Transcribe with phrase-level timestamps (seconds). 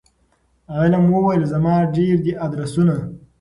[0.77, 2.95] علم وویل زما ډیر دي آدرسونه